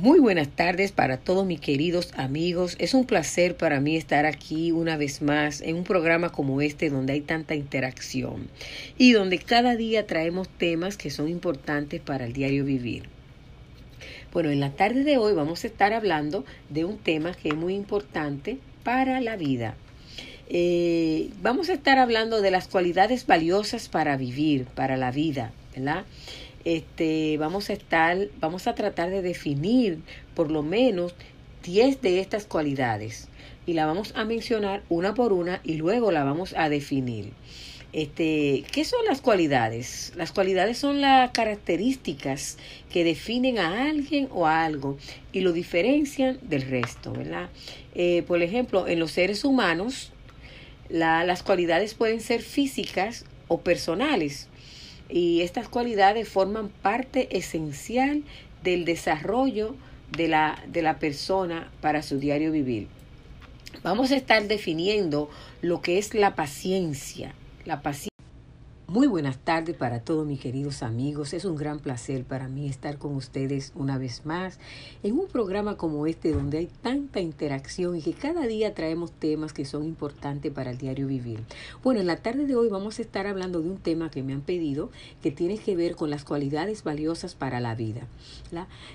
Muy 0.00 0.18
buenas 0.18 0.48
tardes 0.48 0.92
para 0.92 1.18
todos 1.18 1.44
mis 1.44 1.60
queridos 1.60 2.14
amigos. 2.16 2.74
Es 2.78 2.94
un 2.94 3.04
placer 3.04 3.54
para 3.54 3.80
mí 3.80 3.96
estar 3.96 4.24
aquí 4.24 4.72
una 4.72 4.96
vez 4.96 5.20
más 5.20 5.60
en 5.60 5.76
un 5.76 5.84
programa 5.84 6.32
como 6.32 6.62
este 6.62 6.88
donde 6.88 7.12
hay 7.12 7.20
tanta 7.20 7.54
interacción 7.54 8.48
y 8.96 9.12
donde 9.12 9.36
cada 9.36 9.76
día 9.76 10.06
traemos 10.06 10.48
temas 10.48 10.96
que 10.96 11.10
son 11.10 11.28
importantes 11.28 12.00
para 12.00 12.24
el 12.24 12.32
diario 12.32 12.64
vivir. 12.64 13.10
Bueno, 14.32 14.48
en 14.48 14.60
la 14.60 14.70
tarde 14.70 15.04
de 15.04 15.18
hoy 15.18 15.34
vamos 15.34 15.64
a 15.64 15.66
estar 15.66 15.92
hablando 15.92 16.46
de 16.70 16.86
un 16.86 16.96
tema 16.96 17.34
que 17.34 17.50
es 17.50 17.54
muy 17.54 17.74
importante 17.74 18.56
para 18.82 19.20
la 19.20 19.36
vida. 19.36 19.74
Eh, 20.48 21.28
vamos 21.42 21.68
a 21.68 21.74
estar 21.74 21.98
hablando 21.98 22.40
de 22.40 22.50
las 22.50 22.68
cualidades 22.68 23.26
valiosas 23.26 23.90
para 23.90 24.16
vivir, 24.16 24.64
para 24.64 24.96
la 24.96 25.10
vida, 25.10 25.52
¿verdad? 25.76 26.06
Este, 26.64 27.36
vamos 27.38 27.70
a 27.70 27.72
estar, 27.72 28.18
vamos 28.38 28.66
a 28.66 28.74
tratar 28.74 29.10
de 29.10 29.22
definir 29.22 30.00
por 30.34 30.50
lo 30.50 30.62
menos 30.62 31.14
10 31.64 32.00
de 32.02 32.20
estas 32.20 32.44
cualidades 32.44 33.28
y 33.66 33.74
la 33.74 33.86
vamos 33.86 34.12
a 34.16 34.24
mencionar 34.24 34.82
una 34.88 35.14
por 35.14 35.32
una 35.32 35.60
y 35.64 35.74
luego 35.74 36.10
la 36.12 36.24
vamos 36.24 36.54
a 36.56 36.68
definir. 36.68 37.32
Este, 37.92 38.64
¿qué 38.70 38.84
son 38.84 39.04
las 39.06 39.20
cualidades? 39.20 40.12
Las 40.16 40.30
cualidades 40.30 40.78
son 40.78 41.00
las 41.00 41.32
características 41.32 42.56
que 42.92 43.02
definen 43.02 43.58
a 43.58 43.88
alguien 43.88 44.28
o 44.30 44.46
a 44.46 44.64
algo 44.64 44.96
y 45.32 45.40
lo 45.40 45.52
diferencian 45.52 46.38
del 46.42 46.62
resto, 46.62 47.12
¿verdad? 47.12 47.48
Eh, 47.94 48.22
por 48.28 48.42
ejemplo, 48.42 48.86
en 48.86 49.00
los 49.00 49.10
seres 49.10 49.44
humanos, 49.44 50.12
la, 50.88 51.24
las 51.24 51.42
cualidades 51.42 51.94
pueden 51.94 52.20
ser 52.20 52.42
físicas 52.42 53.24
o 53.48 53.60
personales 53.60 54.49
y 55.12 55.42
estas 55.42 55.68
cualidades 55.68 56.28
forman 56.28 56.68
parte 56.68 57.36
esencial 57.36 58.22
del 58.62 58.84
desarrollo 58.84 59.74
de 60.16 60.28
la, 60.28 60.62
de 60.68 60.82
la 60.82 60.98
persona 60.98 61.70
para 61.80 62.02
su 62.02 62.18
diario 62.18 62.52
vivir. 62.52 62.88
Vamos 63.82 64.10
a 64.10 64.16
estar 64.16 64.46
definiendo 64.46 65.30
lo 65.62 65.80
que 65.80 65.98
es 65.98 66.14
la 66.14 66.34
paciencia. 66.34 67.34
La 67.64 67.82
paciencia 67.82 68.09
muy 68.90 69.06
buenas 69.06 69.38
tardes 69.38 69.76
para 69.76 70.00
todos 70.00 70.26
mis 70.26 70.40
queridos 70.40 70.82
amigos. 70.82 71.32
Es 71.32 71.44
un 71.44 71.54
gran 71.54 71.78
placer 71.78 72.24
para 72.24 72.48
mí 72.48 72.68
estar 72.68 72.98
con 72.98 73.14
ustedes 73.14 73.70
una 73.76 73.98
vez 73.98 74.26
más 74.26 74.58
en 75.04 75.16
un 75.16 75.28
programa 75.28 75.76
como 75.76 76.08
este 76.08 76.32
donde 76.32 76.58
hay 76.58 76.66
tanta 76.66 77.20
interacción 77.20 77.94
y 77.94 78.02
que 78.02 78.14
cada 78.14 78.48
día 78.48 78.74
traemos 78.74 79.12
temas 79.12 79.52
que 79.52 79.64
son 79.64 79.84
importantes 79.84 80.50
para 80.50 80.72
el 80.72 80.78
diario 80.78 81.06
vivir. 81.06 81.38
Bueno, 81.84 82.00
en 82.00 82.08
la 82.08 82.16
tarde 82.16 82.46
de 82.46 82.56
hoy 82.56 82.68
vamos 82.68 82.98
a 82.98 83.02
estar 83.02 83.28
hablando 83.28 83.62
de 83.62 83.70
un 83.70 83.78
tema 83.78 84.10
que 84.10 84.24
me 84.24 84.32
han 84.32 84.40
pedido 84.40 84.90
que 85.22 85.30
tiene 85.30 85.58
que 85.58 85.76
ver 85.76 85.94
con 85.94 86.10
las 86.10 86.24
cualidades 86.24 86.82
valiosas 86.82 87.36
para 87.36 87.60
la 87.60 87.76
vida. 87.76 88.08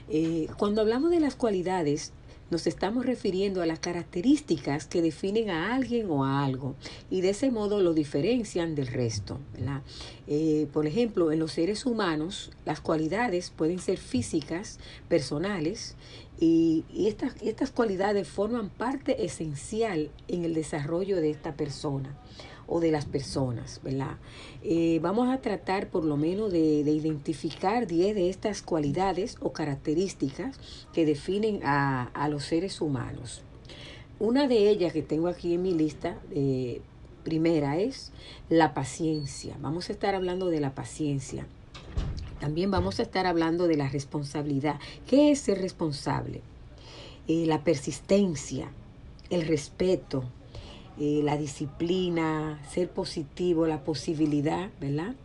Eh, 0.09 0.47
cuando 0.57 0.81
hablamos 0.81 1.09
de 1.09 1.21
las 1.21 1.37
cualidades, 1.37 2.11
nos 2.49 2.67
estamos 2.67 3.05
refiriendo 3.05 3.61
a 3.61 3.65
las 3.65 3.79
características 3.79 4.85
que 4.85 5.01
definen 5.01 5.49
a 5.49 5.73
alguien 5.73 6.09
o 6.09 6.23
a 6.23 6.45
algo 6.45 6.75
y 7.09 7.21
de 7.21 7.29
ese 7.29 7.49
modo 7.51 7.81
lo 7.81 7.93
diferencian 7.93 8.75
del 8.75 8.87
resto. 8.87 9.39
Eh, 10.27 10.67
por 10.71 10.85
ejemplo, 10.85 11.31
en 11.31 11.39
los 11.39 11.53
seres 11.53 11.85
humanos 11.85 12.51
las 12.65 12.81
cualidades 12.81 13.49
pueden 13.49 13.79
ser 13.79 13.97
físicas, 13.97 14.79
personales 15.07 15.95
y, 16.39 16.83
estas, 16.95 17.33
estas 17.41 17.71
cualidades 17.71 18.27
forman 18.27 18.69
parte 18.69 19.25
esencial 19.25 20.09
en 20.27 20.45
el 20.45 20.53
desarrollo 20.53 21.17
de 21.17 21.31
esta 21.31 21.55
persona 21.55 22.15
o 22.67 22.79
de 22.79 22.91
las 22.91 23.05
personas, 23.05 23.79
¿verdad? 23.83 24.17
Eh, 24.63 24.99
vamos 25.01 25.29
a 25.29 25.41
tratar 25.41 25.89
por 25.89 26.03
lo 26.03 26.17
menos 26.17 26.51
de, 26.51 26.81
identificar 26.81 27.87
10 27.87 28.15
de 28.15 28.29
estas 28.29 28.61
cualidades 28.61 29.37
o 29.41 29.53
características 29.53 30.59
que 30.93 31.05
definen 31.05 31.61
a, 31.63 32.27
los 32.29 32.45
seres 32.45 32.81
humanos. 32.81 33.41
Una 34.19 34.47
de 34.47 34.69
ellas 34.69 34.93
que 34.93 35.01
tengo 35.01 35.27
aquí 35.27 35.53
en 35.53 35.61
mi 35.61 35.73
lista, 35.73 36.17
eh, 36.31 36.81
primera, 37.23 37.77
es 37.77 38.11
la 38.49 38.73
paciencia. 38.73 39.55
Vamos 39.61 39.89
a 39.89 39.93
estar 39.93 40.15
hablando 40.15 40.47
de 40.47 40.59
la 40.59 40.73
paciencia. 40.73 41.45
También 42.39 42.71
vamos 42.71 42.99
a 42.99 43.03
estar 43.03 43.25
hablando 43.25 43.67
de 43.67 43.77
la 43.77 43.89
responsabilidad. 43.89 44.79
¿Qué 45.07 45.31
es 45.31 45.39
ser 45.39 45.61
responsable? 45.61 46.41
Eh, 47.27 47.45
la 47.47 47.63
persistencia, 47.63 48.69
el 49.29 49.47
respeto, 49.47 50.23
eh, 50.99 51.21
la 51.23 51.37
disciplina, 51.37 52.61
ser 52.69 52.89
positivo, 52.89 53.67
la 53.67 53.83
posibilidad, 53.83 54.69
¿verdad? 54.79 55.15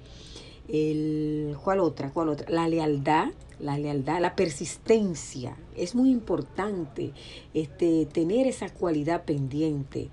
¿Cuál 1.65 1.81
otra? 1.81 2.11
¿Cuál 2.11 2.29
otra? 2.29 2.49
La 2.49 2.69
lealtad, 2.69 3.31
la 3.59 3.77
lealtad, 3.77 4.21
la 4.21 4.37
persistencia. 4.37 5.57
Es 5.77 5.95
muy 5.95 6.11
importante 6.11 7.13
este, 7.55 8.07
tener 8.07 8.47
esa 8.47 8.71
cualidad 8.71 9.25
pendiente. 9.25 10.11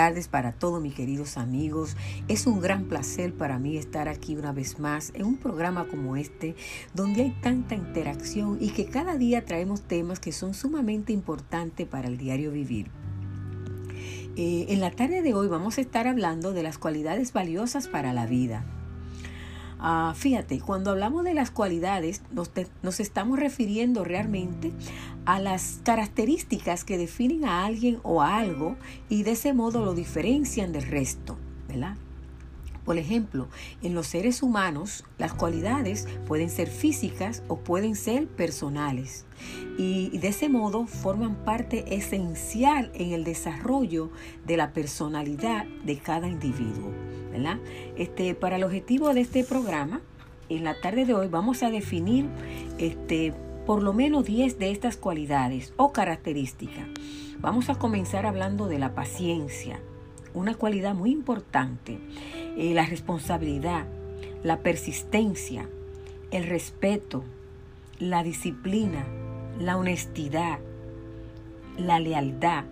Tardes 0.00 0.28
para 0.28 0.52
todos 0.52 0.80
mis 0.80 0.94
queridos 0.94 1.36
amigos. 1.36 1.94
Es 2.26 2.46
un 2.46 2.62
gran 2.62 2.84
placer 2.86 3.34
para 3.34 3.58
mí 3.58 3.76
estar 3.76 4.08
aquí 4.08 4.34
una 4.34 4.50
vez 4.50 4.78
más 4.78 5.12
en 5.14 5.26
un 5.26 5.36
programa 5.36 5.88
como 5.88 6.16
este, 6.16 6.56
donde 6.94 7.20
hay 7.20 7.30
tanta 7.42 7.74
interacción 7.74 8.56
y 8.62 8.70
que 8.70 8.86
cada 8.86 9.18
día 9.18 9.44
traemos 9.44 9.82
temas 9.82 10.18
que 10.18 10.32
son 10.32 10.54
sumamente 10.54 11.12
importantes 11.12 11.86
para 11.86 12.08
el 12.08 12.16
diario 12.16 12.50
vivir. 12.50 12.90
Eh, 14.36 14.64
en 14.70 14.80
la 14.80 14.90
tarde 14.90 15.20
de 15.20 15.34
hoy 15.34 15.48
vamos 15.48 15.76
a 15.76 15.82
estar 15.82 16.08
hablando 16.08 16.54
de 16.54 16.62
las 16.62 16.78
cualidades 16.78 17.34
valiosas 17.34 17.86
para 17.86 18.14
la 18.14 18.24
vida. 18.24 18.79
Ah, 19.82 20.12
fíjate, 20.14 20.60
cuando 20.60 20.90
hablamos 20.90 21.24
de 21.24 21.32
las 21.32 21.50
cualidades, 21.50 22.20
nos, 22.32 22.50
nos, 22.82 23.00
estamos 23.00 23.38
refiriendo 23.38 24.04
realmente 24.04 24.72
a 25.24 25.40
las 25.40 25.80
características 25.84 26.84
que 26.84 26.98
definen 26.98 27.46
a 27.46 27.64
alguien 27.64 27.98
o 28.02 28.20
a 28.20 28.36
algo 28.36 28.76
y 29.08 29.22
de 29.22 29.30
ese 29.32 29.54
modo 29.54 29.82
lo 29.82 29.94
diferencian 29.94 30.72
del 30.72 30.82
resto, 30.82 31.38
¿verdad? 31.66 31.96
Por 32.90 32.98
ejemplo, 32.98 33.46
en 33.84 33.94
los 33.94 34.08
seres 34.08 34.42
humanos 34.42 35.04
las 35.16 35.32
cualidades 35.32 36.08
pueden 36.26 36.50
ser 36.50 36.66
físicas 36.66 37.44
o 37.46 37.58
pueden 37.58 37.94
ser 37.94 38.26
personales 38.26 39.26
y 39.78 40.18
de 40.18 40.26
ese 40.26 40.48
modo 40.48 40.88
forman 40.88 41.36
parte 41.44 41.94
esencial 41.94 42.90
en 42.94 43.12
el 43.12 43.22
desarrollo 43.22 44.10
de 44.44 44.56
la 44.56 44.72
personalidad 44.72 45.66
de 45.84 45.98
cada 45.98 46.26
individuo. 46.26 46.90
Este, 47.96 48.34
para 48.34 48.56
el 48.56 48.64
objetivo 48.64 49.14
de 49.14 49.20
este 49.20 49.44
programa, 49.44 50.00
en 50.48 50.64
la 50.64 50.74
tarde 50.80 51.06
de 51.06 51.14
hoy 51.14 51.28
vamos 51.28 51.62
a 51.62 51.70
definir 51.70 52.26
este, 52.78 53.32
por 53.66 53.84
lo 53.84 53.92
menos 53.92 54.24
10 54.24 54.58
de 54.58 54.72
estas 54.72 54.96
cualidades 54.96 55.72
o 55.76 55.92
características. 55.92 56.88
Vamos 57.38 57.70
a 57.70 57.76
comenzar 57.76 58.26
hablando 58.26 58.66
de 58.66 58.80
la 58.80 58.96
paciencia, 58.96 59.80
una 60.34 60.54
cualidad 60.54 60.94
muy 60.94 61.10
importante, 61.10 61.98
eh, 62.56 62.72
la 62.74 62.86
responsabilidad, 62.86 63.86
la 64.42 64.58
persistencia, 64.58 65.68
el 66.30 66.44
respeto, 66.44 67.24
la 67.98 68.22
disciplina, 68.22 69.06
la 69.58 69.76
honestidad, 69.76 70.58
la 71.76 72.00
lealtad. 72.00 72.64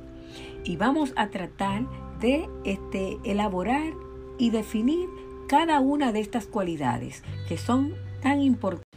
Y 0.65 0.77
vamos 0.77 1.13
a 1.17 1.29
tratar 1.29 1.87
de 2.21 2.49
este, 2.65 3.19
elaborar 3.25 3.93
y 4.39 4.51
definir 4.51 5.09
cada 5.49 5.81
una 5.81 6.13
de 6.13 6.21
estas 6.21 6.47
cualidades 6.47 7.23
que 7.49 7.57
son 7.57 7.95
tan 8.23 8.41
importantes. 8.41 8.88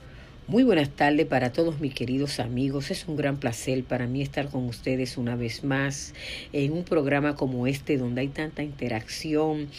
Muy 0.48 0.64
buenas 0.64 0.90
tardes 0.90 1.28
para 1.28 1.54
todos 1.54 1.80
mis 1.80 1.94
queridos 1.94 2.40
amigos. 2.40 2.90
Es 2.90 3.08
un 3.08 3.16
gran 3.16 3.38
placer 3.38 3.84
para 3.84 4.08
mí 4.08 4.22
estar 4.22 4.50
con 4.50 4.66
ustedes 4.66 5.18
una 5.18 5.36
vez 5.36 5.64
más 5.64 6.14
en 6.52 6.74
un 6.74 6.84
programa 6.84 7.36
como 7.36 7.68
este 7.68 7.98
donde 7.98 8.22
hay 8.22 8.28
tanta 8.28 8.64
interacción. 8.64 9.70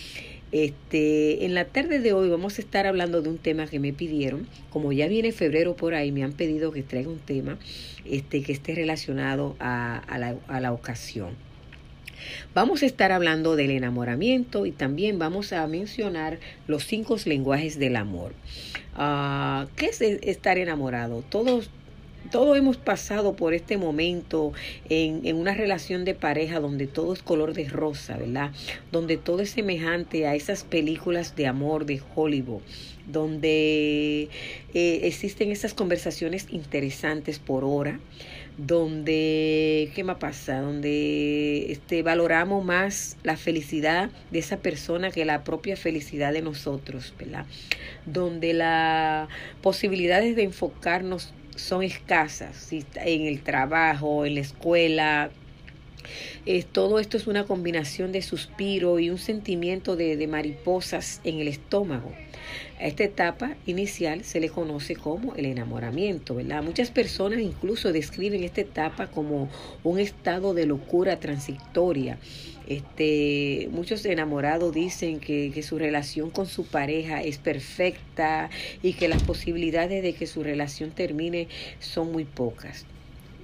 Este, 0.53 1.44
en 1.44 1.55
la 1.55 1.64
tarde 1.64 1.99
de 1.99 2.12
hoy 2.12 2.29
vamos 2.31 2.59
a 2.59 2.62
estar 2.62 2.87
hablando 2.87 3.23
de 3.23 3.29
un 3.29 3.38
tema 3.38 3.67
que 3.67 3.81
me 3.81 3.93
pidieron. 3.93 4.47
Como 4.70 4.93
ya 4.93 5.09
viene 5.09 5.32
febrero 5.32 5.75
por 5.75 5.94
ahí, 5.94 6.12
me 6.12 6.23
han 6.23 6.32
pedido 6.32 6.70
que 6.70 6.82
traiga 6.82 7.11
un 7.11 7.19
tema 7.19 7.59
este, 8.05 8.43
que 8.43 8.53
esté 8.53 8.75
relacionado 8.75 9.56
a, 9.59 9.99
a 9.99 10.61
la 10.61 10.73
ocasión. 10.73 11.51
Vamos 12.54 12.82
a 12.82 12.87
estar 12.87 13.12
hablando 13.12 13.56
del 13.56 13.70
enamoramiento 13.70 14.66
y 14.66 14.72
también 14.72 15.19
vamos 15.19 15.52
a 15.52 15.66
mencionar 15.66 16.38
los 16.66 16.84
cinco 16.84 17.16
lenguajes 17.25 17.78
del 17.78 17.96
amor. 17.96 18.32
Ah, 18.94 19.66
¿Qué 19.76 19.87
es 19.87 20.00
estar 20.00 20.58
enamorado? 20.58 21.22
Todos 21.28 21.70
todos 22.31 22.56
hemos 22.56 22.76
pasado 22.76 23.34
por 23.34 23.52
este 23.52 23.76
momento 23.76 24.52
en, 24.88 25.37
una 25.37 25.54
relación 25.54 26.04
de 26.04 26.14
pareja 26.14 26.60
donde 26.60 26.87
todo 26.87 27.12
es 27.12 27.22
color 27.22 27.52
de 27.52 27.69
rosa, 27.69 28.16
¿verdad? 28.16 28.52
Donde 28.90 29.16
todo 29.16 29.40
es 29.43 29.50
semejante 29.50 30.26
a 30.26 30.34
esas 30.34 30.64
películas 30.64 31.37
de 31.37 31.46
amor 31.46 31.84
de 31.84 32.00
Hollywood, 32.14 32.62
donde 33.06 34.28
eh, 34.72 35.00
existen 35.02 35.50
esas 35.50 35.75
conversaciones 35.75 36.46
interesantes 36.50 37.38
por 37.38 37.64
hora, 37.64 37.99
donde, 38.58 39.90
¿qué 39.94 40.04
más 40.04 40.19
pasa? 40.19 40.60
Donde 40.60 41.72
este, 41.72 42.02
valoramos 42.02 42.64
más 42.64 43.16
la 43.22 43.37
felicidad 43.37 44.10
de 44.31 44.38
esa 44.38 44.58
persona 44.58 45.10
que 45.10 45.25
la 45.25 45.44
propia 45.44 45.76
felicidad 45.76 46.32
de 46.32 46.43
nosotros, 46.43 47.14
¿verdad? 47.19 47.46
Donde 48.06 48.52
las 48.52 49.28
posibilidades 49.62 50.37
de 50.37 50.44
enfocarnos 50.44 51.32
son 51.56 51.82
escasas, 51.82 52.72
en 52.72 53.26
el 53.26 53.43
trabajo, 53.43 54.25
en 54.25 54.34
la 54.34 54.40
escuela, 54.40 55.31
todo 56.72 56.99
esto 56.99 57.16
es 57.16 57.26
una 57.26 57.44
combinación 57.44 58.12
de 58.12 58.22
suspiro 58.22 58.99
y 58.99 59.10
un 59.10 59.19
sentimiento 59.19 59.96
de, 59.96 60.16
de 60.16 60.26
mariposas 60.26 61.20
en 61.25 61.38
el 61.38 61.49
estómago. 61.49 62.12
A 62.82 62.87
esta 62.87 63.04
etapa 63.04 63.56
inicial 63.66 64.25
se 64.25 64.40
le 64.40 64.49
conoce 64.49 64.96
como 64.96 65.37
el 65.37 65.46
enamoramiento, 65.46 66.34
¿verdad? 66.34 66.64
Muchas 66.64 66.90
personas 66.90 67.38
incluso 67.38 67.93
describen 67.93 68.43
esta 68.43 68.60
etapa 68.60 69.06
como 69.06 69.49
un 69.84 70.00
estado 70.00 70.52
de 70.52 70.66
locura 70.66 71.20
transitoria. 71.20 72.19
Este, 72.66 73.69
muchos 73.70 74.04
enamorados 74.04 74.75
dicen 74.75 75.20
que, 75.20 75.52
que, 75.54 75.62
su 75.62 75.78
relación 75.78 76.31
con 76.31 76.46
su 76.46 76.64
pareja 76.64 77.22
es 77.22 77.38
perfecta 77.38 78.50
y 78.82 78.94
que 78.94 79.08
las 79.08 79.22
posibilidades 79.22 80.02
de 80.02 80.14
que 80.14 80.26
su 80.26 80.43
relación 80.43 80.90
termine 80.90 81.49
son 81.78 82.10
muy 82.10 82.25
pocas. 82.25 82.84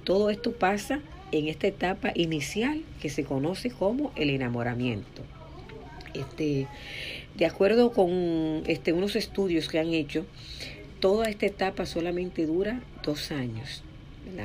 Todo 0.03 0.29
esto 0.29 0.51
pasa 0.51 1.01
en 1.31 1.47
esta 1.47 1.67
etapa 1.67 2.11
inicial 2.15 2.83
que 3.01 3.09
se 3.09 3.23
conoce 3.23 3.69
como 3.69 4.11
el 4.15 4.29
enamoramiento. 4.29 5.23
Este, 6.13 6.67
de 7.35 7.45
acuerdo 7.45 7.91
con 7.91 8.63
este, 8.65 8.93
unos 8.93 9.15
estudios 9.15 9.69
que 9.69 9.79
han 9.79 9.93
hecho, 9.93 10.25
toda 10.99 11.29
esta 11.29 11.45
etapa 11.45 11.85
solamente 11.85 12.45
dura 12.45 12.81
dos 13.03 13.31
años. 13.31 13.83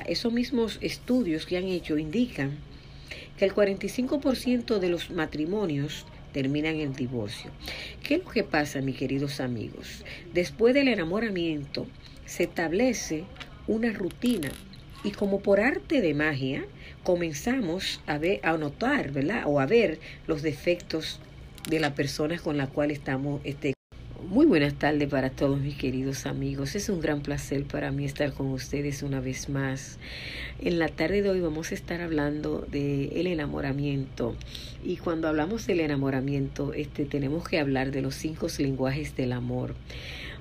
Esos 0.07 0.33
mismos 0.33 0.79
estudios 0.81 1.47
que 1.47 1.57
han 1.57 1.65
hecho 1.65 1.99
indican 1.99 2.57
que 3.37 3.45
el 3.45 3.55
45% 3.55 4.79
de 4.79 4.89
los 4.89 5.11
matrimonios 5.11 6.07
terminan 6.33 6.77
en 6.77 6.95
divorcio. 6.95 7.51
¿Qué 8.03 8.17
es 8.17 8.25
lo 8.25 8.31
que 8.31 8.45
pasa, 8.45 8.81
mis 8.81 8.97
queridos 8.97 9.41
amigos? 9.41 10.05
Después 10.33 10.75
del 10.75 10.89
enamoramiento 10.89 11.87
se 12.27 12.45
establece 12.45 13.25
una 13.67 13.93
rutina 13.93 14.51
y 15.05 15.11
como 15.11 15.41
por 15.41 15.61
arte 15.61 16.01
de 16.01 16.15
magia 16.15 16.65
comenzamos 17.05 18.01
a 18.07 18.19
ver, 18.19 18.41
a 18.43 18.57
notar, 18.57 19.13
¿verdad? 19.13 19.43
O 19.47 19.61
a 19.61 19.67
ver 19.67 20.01
los 20.27 20.43
defectos 20.43 21.21
de 21.69 21.79
la 21.79 21.95
persona 21.95 22.39
con 22.39 22.57
la 22.57 22.67
cual 22.67 22.91
estamos 22.91 23.41
este, 23.45 23.75
muy 24.29 24.47
buenas 24.47 24.75
tardes 24.75 25.09
para 25.09 25.29
todos 25.29 25.61
mis 25.61 25.77
queridos 25.77 26.25
amigos. 26.25 26.75
Es 26.75 26.89
un 26.89 27.01
gran 27.01 27.21
placer 27.21 27.65
para 27.65 27.91
mí 27.91 28.07
estar 28.07 28.33
con 28.33 28.47
ustedes 28.49 29.03
una 29.03 29.21
vez 29.21 29.51
más. 29.51 29.99
En 30.61 30.79
la 30.79 30.89
tarde 30.89 31.21
de 31.21 31.31
hoy 31.31 31.41
vamos 31.41 31.71
a 31.71 31.75
estar 31.75 32.01
hablando 32.01 32.67
de 32.71 33.21
el 33.21 33.27
enamoramiento. 33.27 34.35
Y 34.83 34.97
cuando 34.97 35.29
hablamos 35.29 35.67
del 35.67 35.81
enamoramiento, 35.81 36.73
este 36.73 37.05
tenemos 37.05 37.47
que 37.47 37.61
hablar 37.61 37.91
de 37.91 38.01
los 38.01 38.15
cinco 38.15 38.47
lenguajes 38.59 39.15
del 39.15 39.33
amor. 39.33 39.75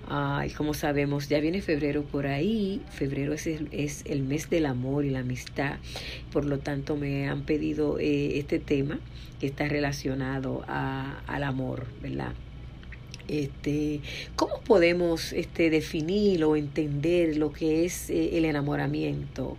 Ah, 0.07 0.45
y 0.45 0.51
como 0.51 0.73
sabemos, 0.73 1.29
ya 1.29 1.39
viene 1.39 1.61
febrero 1.61 2.03
por 2.03 2.27
ahí. 2.27 2.81
Febrero 2.89 3.33
es 3.33 3.47
el, 3.47 3.69
es 3.71 4.03
el 4.05 4.23
mes 4.23 4.50
del 4.50 4.65
amor 4.65 5.05
y 5.05 5.09
la 5.09 5.19
amistad. 5.19 5.77
Por 6.31 6.45
lo 6.45 6.59
tanto, 6.59 6.97
me 6.97 7.27
han 7.29 7.44
pedido 7.44 8.00
eh, 8.00 8.38
este 8.38 8.59
tema 8.59 9.00
que 9.39 9.47
está 9.47 9.67
relacionado 9.67 10.63
a, 10.67 11.21
al 11.27 11.44
amor, 11.44 11.85
¿verdad? 12.01 12.33
Este, 13.27 14.01
¿Cómo 14.35 14.59
podemos 14.61 15.31
este, 15.31 15.69
definir 15.69 16.44
o 16.44 16.57
entender 16.57 17.38
lo 17.38 17.53
que 17.53 17.85
es 17.85 18.09
eh, 18.09 18.38
el 18.38 18.45
enamoramiento? 18.45 19.57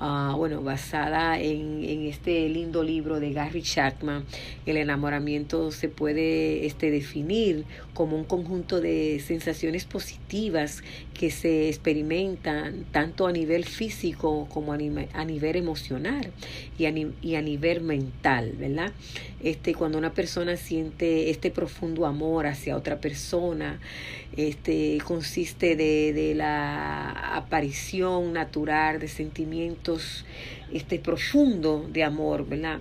Ah, 0.00 0.34
bueno, 0.36 0.62
basada 0.62 1.40
en, 1.40 2.06
este 2.06 2.48
lindo 2.48 2.84
libro 2.84 3.18
de 3.18 3.32
Gary 3.32 3.62
Chapman, 3.62 4.24
el 4.64 4.76
enamoramiento 4.76 5.72
se 5.72 5.88
puede 5.88 6.66
este, 6.66 6.92
definir 6.92 7.64
como 7.94 8.16
un 8.16 8.22
conjunto 8.22 8.80
de 8.80 9.18
sensaciones 9.18 9.86
positivas 9.86 10.84
que 11.14 11.32
se 11.32 11.68
experimentan 11.68 12.84
tanto 12.92 13.26
a 13.26 13.32
nivel 13.32 13.64
físico 13.64 14.46
como 14.48 14.72
a, 14.72 14.76
nivel 14.76 15.56
emocional 15.56 16.30
y 16.78 16.84
a, 16.84 17.42
nivel 17.42 17.80
mental, 17.80 18.52
¿verdad? 18.56 18.92
Este, 19.42 19.74
cuando 19.74 19.98
una 19.98 20.14
persona 20.14 20.56
siente 20.56 21.30
este 21.30 21.50
profundo 21.50 22.06
amor 22.06 22.46
hacia 22.46 22.76
otra 22.76 23.00
persona, 23.00 23.80
este, 24.36 24.98
consiste 25.04 25.74
de 25.74 26.34
la 26.36 27.34
aparición 27.34 28.32
natural 28.32 29.00
de 29.00 29.08
sentimientos 29.08 29.87
este, 30.72 30.98
profundo 30.98 31.86
de 31.90 32.04
amor, 32.04 32.46
¿verdad? 32.46 32.80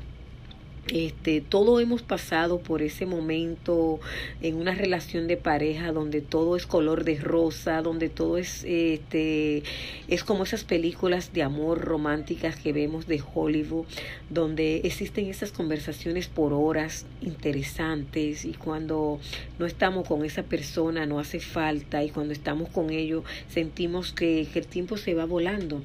Este, 0.94 1.42
todo 1.42 1.82
hemos 1.82 2.02
pasado 2.02 2.60
por 2.60 2.82
ese 2.82 3.06
momento 3.06 4.00
en 4.42 4.56
una 4.56 4.74
relación 4.74 5.28
de 5.28 5.36
pareja 5.36 5.92
donde 5.92 6.22
todo 6.22 6.56
es 6.56 6.66
color 6.66 7.04
de 7.04 7.18
rosa, 7.18 7.82
donde 7.82 8.08
todo 8.08 8.38
es, 8.38 8.64
este, 8.64 9.64
es 10.08 10.24
como 10.24 10.44
esas 10.44 10.64
películas 10.64 11.34
de 11.34 11.44
amor 11.44 11.82
románticas 11.82 12.56
que 12.56 12.72
vemos 12.72 13.06
de 13.06 13.22
Hollywood, 13.34 13.86
donde 14.30 14.78
existen 14.86 15.28
esas 15.28 15.52
conversaciones 15.52 16.28
por 16.28 16.54
horas 16.54 17.06
interesantes 17.22 18.46
y 18.46 18.54
cuando 18.54 19.20
no 19.60 19.66
estamos 19.66 20.08
con 20.08 20.24
esa 20.24 20.44
persona 20.44 21.06
no 21.06 21.20
hace 21.20 21.42
falta 21.42 22.04
y 22.04 22.12
cuando 22.12 22.32
estamos 22.34 22.70
con 22.70 22.92
ellos 22.92 23.26
sentimos 23.50 24.14
que, 24.14 24.48
que 24.54 24.60
el 24.60 24.68
tiempo 24.68 24.96
se 24.96 25.14
va 25.14 25.26
volando. 25.26 25.82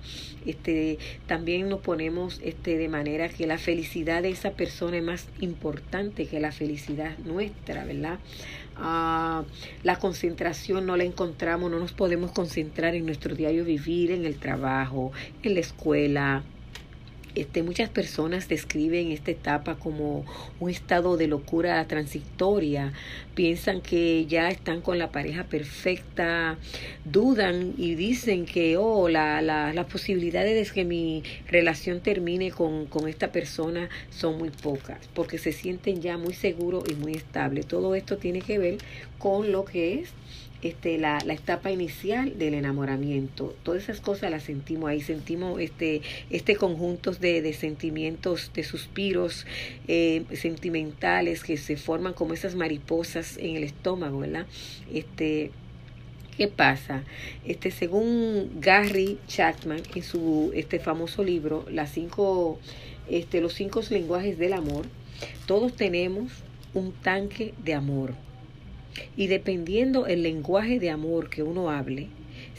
Este, 0.47 0.99
también 1.27 1.69
nos 1.69 1.81
ponemos 1.81 2.41
este, 2.43 2.77
de 2.77 2.89
manera 2.89 3.29
que 3.29 3.47
la 3.47 3.59
felicidad 3.59 4.23
de 4.23 4.31
esa 4.31 4.53
persona 4.53 4.92
es 4.95 5.03
más 5.03 5.27
importante 5.41 6.27
que 6.27 6.41
la 6.41 6.53
felicidad 6.53 7.17
nuestra, 7.19 7.85
¿verdad? 7.85 8.19
Ah, 8.77 9.45
la 9.83 9.99
concentración 9.99 10.87
no 10.87 10.97
la 10.97 11.05
encontramos, 11.05 11.71
no 11.71 11.79
nos 11.79 11.93
podemos 11.93 12.33
concentrar 12.33 12.95
en 12.95 13.07
nuestro 13.07 13.35
diario 13.35 13.65
vivir, 13.65 14.11
en 14.11 14.25
el 14.25 14.37
trabajo, 14.39 15.13
en 15.43 15.55
la 15.55 15.61
escuela, 15.61 16.43
este, 17.35 17.63
muchas 17.63 17.89
personas 17.89 18.49
describen 18.49 19.11
esta 19.11 19.31
etapa 19.31 19.77
como 19.77 20.25
un 20.61 20.71
estado 20.71 21.17
de 21.17 21.27
locura 21.27 21.87
transitoria, 21.87 22.93
piensan 23.35 23.81
que 23.81 24.27
ya 24.27 24.49
están 24.49 24.81
con 24.81 24.99
la 24.99 25.11
pareja 25.11 25.45
perfecta, 25.45 26.59
dudan 27.05 27.75
y 27.77 27.95
dicen 27.95 28.47
que 28.47 28.77
oh, 28.77 29.09
la, 29.09 29.43
la, 29.43 29.73
las 29.73 29.87
posibilidades 29.87 30.55
de 30.55 30.73
que 30.73 30.85
mi 30.85 31.23
relación 31.49 32.01
termine 32.01 32.51
con, 32.51 32.87
con 32.87 33.09
esta 33.09 33.33
persona 33.33 33.89
son 34.11 34.39
muy 34.39 34.51
pocas, 34.51 34.99
porque 35.15 35.39
se 35.39 35.53
sienten 35.53 36.01
ya 36.01 36.19
muy 36.19 36.35
seguros 36.35 36.85
y 36.91 36.95
muy 36.95 37.13
estables. 37.13 37.67
Todo 37.67 37.95
esto 37.95 38.17
tiene 38.17 38.41
que 38.41 38.59
ver 38.59 38.79
con 39.19 39.53
lo 39.53 39.65
que 39.65 40.01
es 40.01 40.11
este, 40.63 40.97
la, 40.97 41.19
la, 41.25 41.35
etapa 41.35 41.71
inicial 41.71 42.39
del 42.39 42.55
enamoramiento. 42.55 43.55
Todas 43.63 43.83
esas 43.85 44.01
cosas 44.01 44.31
las 44.31 44.45
sentimos 44.45 44.89
ahí, 44.89 45.01
sentimos 45.01 45.61
este, 45.61 46.03
este 46.31 46.57
conjunto 46.57 47.11
de, 47.13 47.43
de 47.43 47.53
sentimientos, 47.53 48.53
de 48.55 48.63
suspiros 48.63 49.47
eh, 49.89 50.25
sentimentales 50.35 51.43
que 51.43 51.57
se 51.57 51.77
forman 51.77 52.13
como 52.13 52.33
esas 52.33 52.55
mariposas 52.55 53.37
en 53.39 53.57
el 53.57 53.65
estómago, 53.65 54.21
¿verdad? 54.21 54.47
Este, 54.93 55.51
¿Qué 56.37 56.49
pasa? 56.49 57.03
Este, 57.45 57.71
según 57.71 58.53
Gary 58.61 59.19
Chapman, 59.27 59.83
en 59.95 60.03
su 60.03 60.51
este 60.55 60.79
famoso 60.79 61.23
libro, 61.23 61.67
las 61.71 61.93
cinco, 61.93 62.59
este, 63.11 63.41
los 63.41 63.53
cinco 63.53 63.83
lenguajes 63.91 64.39
del 64.39 64.55
amor, 64.55 64.87
todos 65.47 65.75
tenemos 65.75 66.33
un 66.73 66.93
tanque 66.93 67.53
de 67.63 67.75
amor 67.75 68.15
y 69.17 69.27
dependiendo 69.27 70.07
el 70.07 70.23
lenguaje 70.23 70.79
de 70.79 70.91
amor 70.91 71.31
que 71.31 71.43
uno 71.43 71.71
hable, 71.71 72.09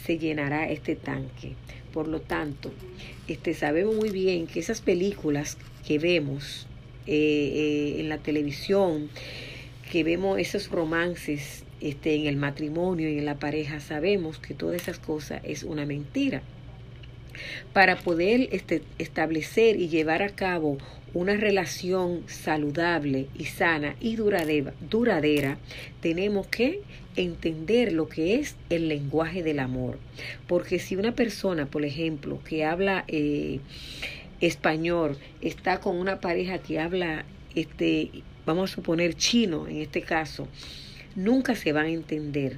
se 0.05 0.17
llenará 0.17 0.69
este 0.69 0.95
tanque. 0.95 1.53
Por 1.93 2.07
lo 2.07 2.21
tanto, 2.21 2.71
este, 3.27 3.53
sabemos 3.53 3.95
muy 3.95 4.09
bien 4.09 4.47
que 4.47 4.59
esas 4.59 4.81
películas 4.81 5.57
que 5.85 5.99
vemos 5.99 6.67
eh, 7.05 7.15
eh, 7.15 7.99
en 7.99 8.09
la 8.09 8.17
televisión, 8.17 9.09
que 9.91 10.03
vemos 10.03 10.39
esos 10.39 10.69
romances 10.69 11.63
este, 11.81 12.15
en 12.15 12.25
el 12.25 12.37
matrimonio 12.37 13.09
y 13.09 13.19
en 13.19 13.25
la 13.25 13.39
pareja, 13.39 13.79
sabemos 13.79 14.39
que 14.39 14.53
todas 14.53 14.81
esas 14.81 14.99
cosas 14.99 15.41
es 15.43 15.63
una 15.63 15.85
mentira. 15.85 16.41
Para 17.73 17.95
poder 17.97 18.49
este, 18.51 18.81
establecer 18.97 19.79
y 19.79 19.89
llevar 19.89 20.21
a 20.21 20.29
cabo 20.29 20.77
una 21.13 21.35
relación 21.35 22.23
saludable 22.27 23.27
y 23.37 23.45
sana 23.45 23.95
y 23.99 24.15
duradera, 24.15 25.57
tenemos 26.01 26.47
que 26.47 26.81
entender 27.15 27.93
lo 27.93 28.09
que 28.09 28.35
es 28.35 28.55
el 28.69 28.87
lenguaje 28.87 29.43
del 29.43 29.59
amor. 29.59 29.99
Porque 30.47 30.79
si 30.79 30.95
una 30.95 31.13
persona, 31.13 31.67
por 31.67 31.85
ejemplo, 31.85 32.39
que 32.43 32.65
habla 32.65 33.05
eh, 33.07 33.59
español, 34.41 35.17
está 35.41 35.79
con 35.79 35.97
una 35.97 36.19
pareja 36.19 36.57
que 36.57 36.79
habla, 36.79 37.25
este, 37.55 38.09
vamos 38.45 38.71
a 38.71 38.75
suponer 38.75 39.15
chino 39.15 39.67
en 39.67 39.81
este 39.81 40.01
caso, 40.01 40.47
nunca 41.15 41.55
se 41.55 41.73
van 41.73 41.85
a 41.85 41.91
entender. 41.91 42.57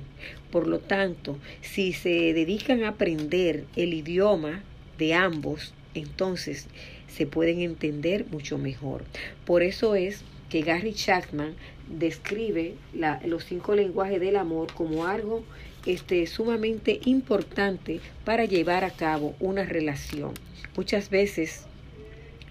Por 0.52 0.68
lo 0.68 0.80
tanto, 0.80 1.38
si 1.62 1.94
se 1.94 2.34
dedican 2.34 2.84
a 2.84 2.90
aprender 2.90 3.66
el 3.76 3.94
idioma 3.94 4.64
de 4.98 5.14
ambos, 5.14 5.74
entonces 5.94 6.68
se 7.08 7.26
pueden 7.26 7.62
entender 7.62 8.26
mucho 8.32 8.58
mejor. 8.58 9.04
Por 9.46 9.64
eso 9.64 9.96
es 9.96 10.24
que 10.50 10.62
Gary 10.62 10.94
Chapman 10.94 11.56
describe 11.88 12.76
los 13.26 13.46
cinco 13.46 13.76
lenguajes 13.76 14.20
del 14.20 14.36
amor 14.36 14.74
como 14.74 15.06
algo 15.06 15.44
este, 15.86 16.26
sumamente 16.28 17.00
importante 17.06 18.00
para 18.24 18.46
llevar 18.46 18.84
a 18.84 18.92
cabo 18.92 19.36
una 19.40 19.64
relación. 19.64 20.32
Muchas 20.76 21.10
veces 21.10 21.66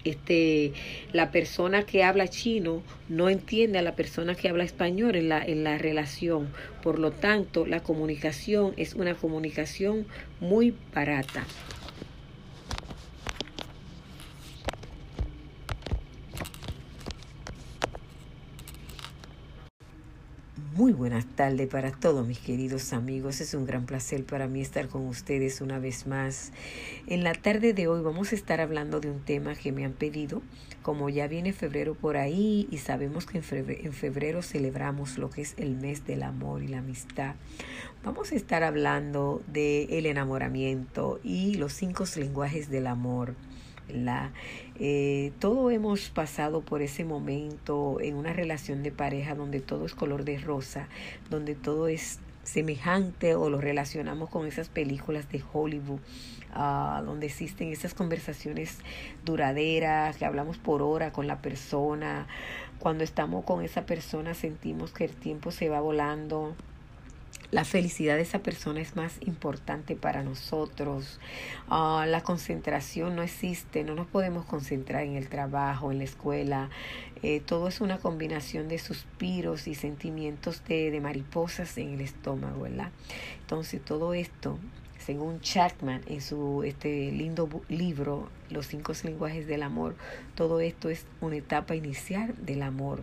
este, 0.05 0.71
la 1.11 1.31
persona 1.31 1.83
que 1.83 2.03
habla 2.03 2.27
chino 2.27 2.83
no 3.09 3.29
entiende 3.29 3.79
a 3.79 3.81
la 3.81 3.95
persona 3.95 4.35
que 4.35 4.47
habla 4.47 4.63
español 4.63 5.15
en 5.15 5.29
la, 5.29 5.43
en 5.43 5.63
la 5.63 5.77
relación. 5.77 6.49
Por 6.81 6.99
lo 6.99 7.11
tanto, 7.11 7.65
la 7.65 7.81
comunicación 7.81 8.73
es 8.77 8.93
una 8.93 9.15
comunicación 9.15 10.05
muy 10.39 10.75
barata. 10.93 11.43
Muy 20.75 20.84
buenas 20.95 21.25
tardes 21.25 21.67
para 21.67 21.91
todos 21.91 22.25
mis 22.25 22.39
queridos 22.39 22.93
amigos. 22.93 23.41
Es 23.41 23.53
un 23.53 23.65
gran 23.65 23.85
placer 23.85 24.23
para 24.23 24.47
mí 24.47 24.61
estar 24.61 24.87
con 24.87 25.05
ustedes 25.07 25.59
una 25.59 25.77
vez 25.77 26.07
más. 26.07 26.51
En 27.05 27.23
la 27.23 27.33
tarde 27.33 27.73
de 27.73 27.87
hoy 27.87 28.01
vamos 28.01 28.31
a 28.31 28.35
estar 28.35 28.61
hablando 28.61 29.01
de 29.01 29.11
un 29.11 29.19
tema 29.19 29.55
que 29.55 29.71
me 29.71 29.83
han 29.83 29.91
pedido. 29.91 30.41
Como 30.81 31.09
ya 31.09 31.27
viene 31.27 31.51
febrero 31.51 31.95
por 31.95 32.15
ahí 32.15 32.67
y 32.71 32.77
sabemos 32.77 33.25
que 33.25 33.39
en 33.39 33.93
febrero, 33.93 34.41
celebramos 34.41 35.17
lo 35.17 35.29
que 35.29 35.41
es 35.41 35.55
el 35.57 35.75
mes 35.75 36.05
del 36.05 36.23
amor 36.23 36.63
y 36.63 36.67
la 36.67 36.79
amistad, 36.79 37.35
vamos 38.03 38.31
a 38.31 38.35
estar 38.35 38.63
hablando 38.63 39.41
del 39.47 39.91
el 39.91 40.05
enamoramiento 40.05 41.19
y 41.23 41.55
los 41.55 41.73
cinco 41.73 42.05
lenguajes 42.15 42.69
del 42.69 42.87
amor. 42.87 43.35
La, 43.89 44.31
eh, 44.79 45.31
todo 45.39 45.69
hemos 45.71 46.09
pasado 46.09 46.61
por 46.61 46.81
ese 46.81 47.05
momento 47.05 47.99
en 48.01 48.15
una 48.15 48.33
relación 48.33 48.83
de 48.83 48.91
pareja 48.91 49.35
donde 49.35 49.59
todo 49.59 49.85
es 49.85 49.93
color 49.93 50.25
de 50.25 50.37
rosa, 50.39 50.87
donde 51.29 51.55
todo 51.55 51.87
es 51.87 52.19
semejante 52.45 53.35
o 53.35 53.49
lo 53.49 53.59
relacionamos 53.59 54.29
con 54.29 54.47
esas 54.47 54.69
películas 54.69 55.29
de 55.31 55.43
Hollywood, 55.51 55.99
uh, 56.55 57.03
donde 57.03 57.25
existen 57.25 57.71
esas 57.71 57.93
conversaciones 57.93 58.79
duraderas, 59.25 60.17
que 60.17 60.25
hablamos 60.25 60.57
por 60.57 60.81
hora 60.81 61.11
con 61.11 61.27
la 61.27 61.41
persona. 61.41 62.27
Cuando 62.79 63.03
estamos 63.03 63.45
con 63.45 63.63
esa 63.63 63.85
persona 63.85 64.33
sentimos 64.33 64.91
que 64.91 65.05
el 65.05 65.15
tiempo 65.15 65.51
se 65.51 65.69
va 65.69 65.79
volando 65.81 66.55
la 67.55 67.63
felicidad 67.63 68.17
de 68.17 68.23
esa 68.23 68.39
persona 68.39 68.81
es 68.81 68.97
más 68.97 69.17
importante 69.21 69.95
para 69.95 70.23
nosotros. 70.23 71.21
Ah, 71.69 72.05
la 72.05 72.21
concentración 72.21 73.15
no 73.15 73.21
existe, 73.21 73.85
no 73.85 73.95
nos 73.95 74.07
podemos 74.07 74.43
concentrar 74.43 75.03
en 75.03 75.15
el 75.15 75.29
trabajo, 75.29 75.89
en 75.89 75.99
la 75.99 76.03
escuela. 76.03 76.69
Eh, 77.23 77.39
todo 77.39 77.69
es 77.69 77.79
una 77.79 77.97
combinación 77.97 78.67
de 78.67 78.77
suspiros 78.77 79.69
y 79.69 79.75
sentimientos 79.75 80.65
de, 80.67 80.91
de 80.91 80.99
mariposas 80.99 81.77
en 81.77 81.93
el 81.93 82.01
estómago, 82.01 82.63
¿verdad? 82.63 82.91
Entonces 83.39 83.81
todo 83.81 84.13
esto 84.13 84.59
según 84.97 85.39
Chapman 85.39 86.01
en 86.07 86.19
su 86.19 86.63
este 86.63 87.09
lindo 87.09 87.47
libro 87.69 88.27
Los 88.49 88.67
cinco 88.67 88.91
lenguajes 89.01 89.47
del 89.47 89.63
amor, 89.63 89.95
todo 90.35 90.59
esto 90.59 90.89
es 90.89 91.05
una 91.21 91.37
etapa 91.37 91.73
inicial 91.73 92.35
del 92.45 92.63
amor 92.63 93.01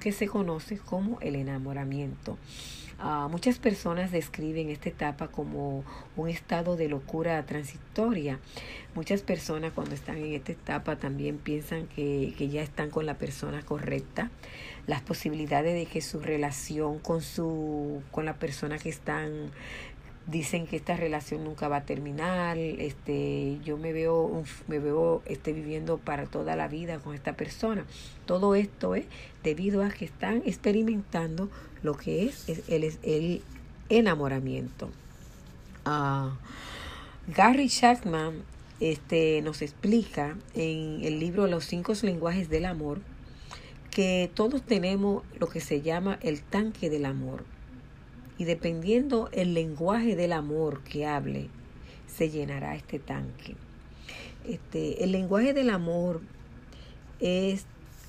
que 0.00 0.12
se 0.12 0.26
conoce 0.28 0.78
como 0.78 1.20
el 1.20 1.36
enamoramiento. 1.36 2.38
Ah, 2.98 3.28
muchas 3.30 3.58
personas 3.58 4.12
describen 4.12 4.70
esta 4.70 4.88
etapa 4.88 5.28
como 5.28 5.84
un 6.16 6.28
estado 6.28 6.76
de 6.76 6.88
locura 6.88 7.44
transitoria. 7.44 8.38
Muchas 8.94 9.22
personas 9.22 9.72
cuando 9.74 9.94
están 9.94 10.18
en 10.18 10.32
esta 10.32 10.52
etapa 10.52 10.96
también 10.96 11.38
piensan 11.38 11.88
que, 11.88 12.34
que 12.38 12.48
ya 12.48 12.62
están 12.62 12.90
con 12.90 13.04
la 13.04 13.18
persona 13.18 13.62
correcta. 13.62 14.30
Las 14.86 15.02
posibilidades 15.02 15.74
de 15.74 15.86
que 15.86 16.00
su 16.00 16.20
relación 16.20 17.00
con, 17.00 17.20
su, 17.20 18.02
con 18.12 18.26
la 18.26 18.34
persona 18.34 18.78
que 18.78 18.90
están 18.90 19.50
dicen 20.26 20.66
que 20.66 20.76
esta 20.76 20.96
relación 20.96 21.44
nunca 21.44 21.68
va 21.68 21.78
a 21.78 21.84
terminar, 21.84 22.56
este, 22.56 23.58
yo 23.64 23.76
me 23.76 23.92
veo, 23.92 24.42
me 24.68 24.78
veo 24.78 25.22
este, 25.26 25.52
viviendo 25.52 25.98
para 25.98 26.26
toda 26.26 26.56
la 26.56 26.68
vida 26.68 26.98
con 26.98 27.14
esta 27.14 27.34
persona. 27.34 27.84
Todo 28.26 28.54
esto 28.54 28.94
es 28.94 29.04
debido 29.42 29.82
a 29.82 29.90
que 29.90 30.04
están 30.04 30.42
experimentando 30.46 31.50
lo 31.82 31.94
que 31.94 32.24
es, 32.24 32.48
el, 32.68 32.84
el 33.02 33.42
enamoramiento. 33.88 34.90
Ah, 35.84 36.36
Gary 37.28 37.68
Chapman 37.68 38.42
este, 38.80 39.42
nos 39.42 39.62
explica 39.62 40.36
en 40.54 41.04
el 41.04 41.20
libro 41.20 41.46
Los 41.46 41.64
cinco 41.64 41.92
lenguajes 42.02 42.48
del 42.48 42.64
amor 42.64 43.00
que 43.90 44.30
todos 44.34 44.62
tenemos 44.62 45.22
lo 45.38 45.46
que 45.46 45.60
se 45.60 45.80
llama 45.80 46.18
el 46.22 46.42
tanque 46.42 46.90
del 46.90 47.04
amor 47.04 47.44
y 48.38 48.44
dependiendo 48.44 49.28
el 49.32 49.54
lenguaje 49.54 50.16
del 50.16 50.32
amor 50.32 50.82
que 50.82 51.06
hable, 51.06 51.48
se 52.06 52.30
llenará 52.30 52.74
este 52.74 52.98
tanque. 52.98 53.56
Este, 54.46 55.04
el 55.04 55.12
lenguaje 55.12 55.52
del 55.52 55.70
amor 55.70 56.20
es 57.20 57.66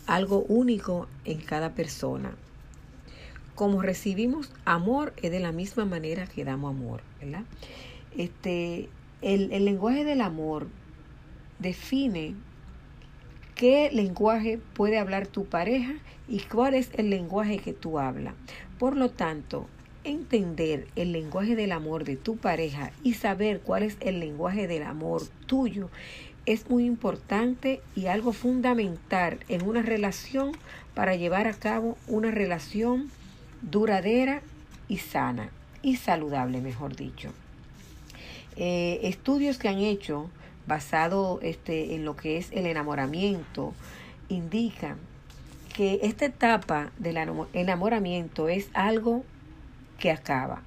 algo 0.08 0.44
único 0.48 1.08
en 1.24 1.39
cada 1.39 1.74
persona. 1.74 2.36
Como 3.55 3.82
recibimos 3.82 4.51
amor 4.65 5.13
es 5.22 5.32
de 5.32 5.39
la 5.39 5.51
misma 5.51 5.86
manera 5.86 6.27
que 6.27 6.44
damos 6.44 6.75
amor, 6.75 7.01
¿verdad? 7.22 7.44
Este, 8.17 8.89
el, 9.22 9.51
el 9.53 9.65
lenguaje 9.65 10.03
del 10.03 10.22
amor 10.22 10.67
define 11.60 12.36
qué 13.55 13.89
lenguaje 13.94 14.60
puede 14.74 15.00
hablar 15.00 15.27
tu 15.27 15.46
pareja 15.46 15.94
y 16.27 16.39
cuál 16.39 16.74
es 16.74 16.89
el 16.96 17.10
lenguaje 17.10 17.60
que 17.60 17.74
tú 17.74 18.00
hablas. 18.00 18.34
Por 18.77 18.98
lo 18.98 19.10
tanto, 19.10 19.67
entender 20.05 20.88
el 20.95 21.12
lenguaje 21.12 21.55
del 21.55 21.71
amor 21.71 22.03
de 22.03 22.15
tu 22.15 22.38
pareja 22.38 22.91
y 23.03 23.13
saber 23.15 23.59
cuál 23.59 23.83
es 23.83 23.97
el 24.00 24.19
lenguaje 24.19 24.67
del 24.67 24.83
amor 24.83 25.24
tuyo 25.47 25.89
es 26.45 26.69
muy 26.69 26.85
importante 26.85 27.81
y 27.95 28.05
algo 28.05 28.31
fundamental 28.31 29.39
en 29.50 29.67
una 29.67 29.81
relación 29.81 30.51
para 30.93 31.15
llevar 31.15 31.47
a 31.47 31.53
cabo 31.53 31.97
una 32.07 32.31
relación 32.31 33.09
duradera 33.62 34.41
y 34.88 34.97
sana 35.00 35.50
y 35.81 35.97
saludable, 35.97 36.62
mejor 36.62 36.95
dicho. 36.95 37.31
Eh, 38.55 39.00
estudios 39.03 39.57
que 39.57 39.69
han 39.69 39.79
hecho 39.79 40.29
basado 40.67 41.39
este, 41.41 41.95
en 41.95 42.05
lo 42.05 42.15
que 42.15 42.38
es 42.38 42.51
el 42.51 42.65
enamoramiento 42.65 43.74
indican 44.29 44.97
que 45.74 46.00
esta 46.03 46.25
etapa 46.25 46.91
del 47.00 47.17
enamoramiento 47.53 48.47
es 48.47 48.69
algo 48.74 49.25
que 50.00 50.12
acaba, 50.12 50.64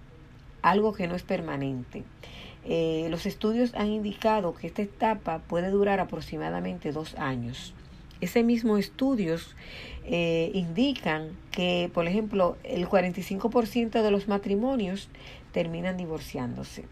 algo 0.63 0.93
que 0.93 1.07
no 1.07 1.15
es 1.15 1.23
permanente. 1.23 2.05
Eh, 2.65 3.07
los 3.11 3.27
estudios 3.27 3.75
han 3.75 3.89
indicado 3.89 4.55
que 4.55 4.67
esta 4.67 4.83
etapa 4.83 5.39
puede 5.41 5.71
durar 5.71 6.01
aproximadamente 6.01 6.93
dos 6.93 7.15
años. 7.17 7.75
Ese 8.21 8.43
mismo 8.43 8.79
estudios 8.79 9.55
eh, 10.05 10.51
indican 10.53 11.31
que, 11.51 11.91
por 11.95 12.07
ejemplo, 12.07 12.57
el 12.65 12.87
45% 12.89 14.03
de 14.03 14.11
los 14.11 14.27
matrimonios 14.27 15.09
terminan 15.53 15.97
divorciándose. 15.97 16.85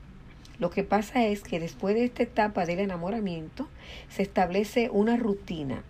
Lo 0.58 0.70
que 0.70 0.84
pasa 0.84 1.26
es 1.26 1.42
que 1.42 1.60
después 1.60 1.94
de 1.94 2.04
esta 2.04 2.22
etapa 2.22 2.64
del 2.64 2.78
enamoramiento 2.78 3.68
se 4.08 4.22
establece 4.22 4.88
una 4.90 5.16
rutina 5.16 5.82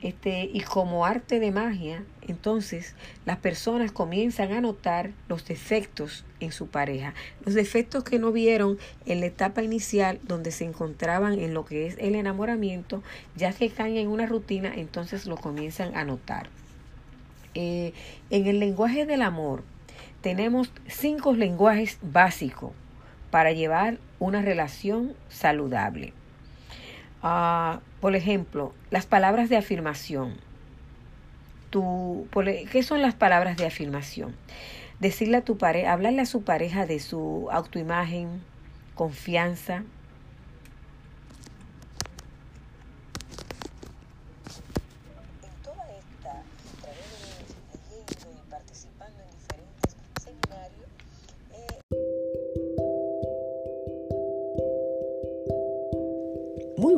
este, 0.00 0.48
y 0.52 0.60
como 0.60 1.04
arte 1.04 1.40
de 1.40 1.50
magia, 1.50 2.04
entonces 2.26 2.94
las 3.26 3.38
personas 3.38 3.90
comienzan 3.90 4.52
a 4.52 4.60
notar 4.60 5.10
los 5.28 5.44
defectos 5.46 6.24
en 6.40 6.52
su 6.52 6.68
pareja, 6.68 7.14
los 7.44 7.54
defectos 7.54 8.04
que 8.04 8.18
no 8.18 8.30
vieron 8.30 8.78
en 9.06 9.20
la 9.20 9.26
etapa 9.26 9.62
inicial 9.62 10.20
donde 10.22 10.52
se 10.52 10.64
encontraban 10.64 11.38
en 11.38 11.52
lo 11.54 11.64
que 11.64 11.86
es 11.86 11.96
el 11.98 12.14
enamoramiento, 12.14 13.02
ya 13.36 13.52
que 13.52 13.70
caen 13.70 13.96
en 13.96 14.08
una 14.08 14.26
rutina, 14.26 14.72
entonces 14.74 15.26
lo 15.26 15.36
comienzan 15.36 15.96
a 15.96 16.04
notar. 16.04 16.48
Eh, 17.54 17.92
en 18.30 18.46
el 18.46 18.60
lenguaje 18.60 19.04
del 19.04 19.22
amor 19.22 19.64
tenemos 20.20 20.70
cinco 20.86 21.32
lenguajes 21.32 21.98
básicos 22.02 22.72
para 23.30 23.52
llevar 23.52 23.98
una 24.18 24.42
relación 24.42 25.14
saludable. 25.28 26.12
Ah, 27.22 27.80
por 28.00 28.14
ejemplo, 28.14 28.72
las 28.90 29.06
palabras 29.06 29.48
de 29.48 29.56
afirmación. 29.56 30.36
¿Qué 31.70 32.82
son 32.82 33.02
las 33.02 33.14
palabras 33.14 33.56
de 33.56 33.66
afirmación? 33.66 34.34
Decirle 35.00 35.38
a 35.38 35.44
tu 35.44 35.58
pareja, 35.58 35.92
hablarle 35.92 36.22
a 36.22 36.26
su 36.26 36.42
pareja 36.42 36.86
de 36.86 36.98
su 36.98 37.48
autoimagen, 37.50 38.42
confianza, 38.94 39.84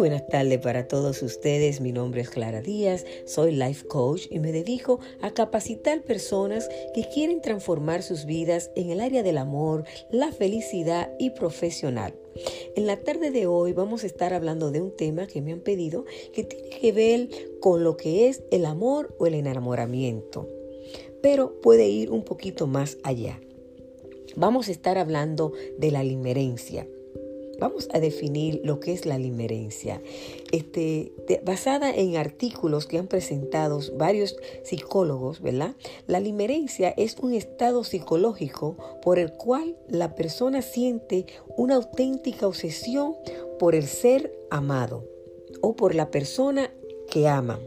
buenas 0.01 0.27
tardes 0.29 0.59
para 0.61 0.89
todos 0.89 1.21
ustedes. 1.21 1.83
Mi 1.83 1.93
nombre 1.93 2.23
es 2.23 2.31
Clara 2.31 2.63
Díaz, 2.63 3.05
soy 3.27 3.53
life 3.53 3.87
coach 3.87 4.29
y 4.31 4.39
me 4.39 4.51
dedico 4.51 4.99
a 5.21 5.33
capacitar 5.33 6.01
personas 6.01 6.71
que 6.95 7.07
quieren 7.13 7.43
transformar 7.43 8.03
sus 8.03 8.25
vidas 8.25 8.71
en 8.77 8.89
el 8.89 9.03
área 9.03 9.23
del 9.23 9.37
amor, 9.37 9.85
la 10.11 10.33
felicidad 10.33 11.13
y 11.19 11.29
profesional. 11.29 12.15
En 12.77 12.87
la 12.87 12.97
tarde 12.97 13.31
de 13.31 13.47
hoy 13.47 13.75
vamos 13.75 14.03
a 14.03 14.07
estar 14.07 14.33
hablando 14.33 14.71
de 14.71 14.81
un 14.81 14.97
tema 14.97 15.27
que 15.27 15.43
me 15.43 15.53
han 15.53 15.61
pedido 15.61 16.07
que 16.33 16.45
tiene 16.45 16.71
que 16.71 16.93
ver 16.93 17.29
con 17.61 17.85
lo 17.85 17.99
que 17.99 18.29
es 18.29 18.43
el 18.51 18.65
amor 18.65 19.15
o 19.19 19.27
el 19.27 19.35
enamoramiento, 19.35 20.49
pero 21.21 21.61
puede 21.61 21.91
ir 21.91 22.11
un 22.11 22.25
poquito 22.25 22.67
más 22.67 22.97
allá. 23.03 23.39
Vamos 24.35 24.69
a 24.69 24.73
estar 24.73 24.97
hablando 24.97 25.53
de 25.77 25.91
la 25.91 26.03
limerencia. 26.03 26.87
Vamos 27.61 27.89
a 27.93 28.01
definir 28.01 28.61
lo 28.65 28.81
que 28.81 28.93
es 28.93 29.07
la 29.07 29.19
limerencia. 29.19 30.03
Este, 30.51 31.13
basada 31.45 31.95
en 31.95 32.17
artículos 32.17 32.87
que 32.87 32.99
han 32.99 33.07
presentado 33.07 33.81
varios 33.97 34.37
psicólogos, 34.65 35.41
¿verdad? 35.41 35.77
La 36.07 36.21
limerencia 36.21 36.95
es 36.97 37.17
un 37.21 37.35
estado 37.35 37.85
psicológico 37.85 38.77
por 39.03 39.19
el 39.19 39.33
cual 39.33 39.77
la 39.89 40.15
persona 40.15 40.63
siente 40.63 41.27
una 41.57 41.77
auténtica 41.77 42.47
obsesión 42.47 43.15
por 43.59 43.75
el 43.75 43.87
ser 43.87 44.33
amado 44.51 45.07
o 45.61 45.77
por 45.77 45.95
la 45.95 46.11
persona 46.11 46.73
que 47.11 47.29
ama. 47.29 47.61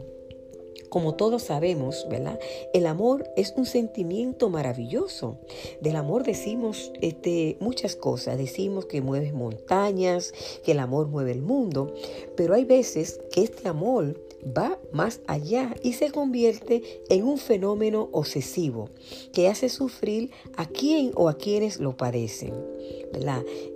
Como 0.94 1.16
todos 1.16 1.42
sabemos, 1.42 2.06
¿verdad? 2.08 2.38
El 2.72 2.86
amor 2.86 3.28
es 3.34 3.52
un 3.56 3.66
sentimiento 3.66 4.48
maravilloso. 4.48 5.38
Del 5.80 5.96
amor 5.96 6.22
decimos 6.22 6.92
este, 7.00 7.56
muchas 7.58 7.96
cosas. 7.96 8.38
Decimos 8.38 8.86
que 8.86 9.00
mueve 9.00 9.32
montañas, 9.32 10.32
que 10.64 10.70
el 10.70 10.78
amor 10.78 11.08
mueve 11.08 11.32
el 11.32 11.42
mundo. 11.42 11.92
Pero 12.36 12.54
hay 12.54 12.64
veces 12.64 13.20
que 13.32 13.42
este 13.42 13.68
amor 13.68 14.20
va 14.46 14.78
más 14.92 15.20
allá 15.26 15.74
y 15.82 15.94
se 15.94 16.10
convierte 16.10 17.02
en 17.08 17.24
un 17.24 17.38
fenómeno 17.38 18.08
obsesivo 18.12 18.90
que 19.32 19.48
hace 19.48 19.68
sufrir 19.68 20.30
a 20.56 20.66
quien 20.66 21.12
o 21.14 21.28
a 21.28 21.36
quienes 21.36 21.80
lo 21.80 21.96
padecen. 21.96 22.54